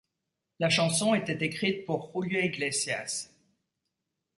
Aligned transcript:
La 0.59 0.67
chanson 0.71 1.13
était 1.13 1.45
écrite 1.45 1.85
pour 1.85 2.11
Julio 2.15 2.39
Iglesias. 2.39 3.29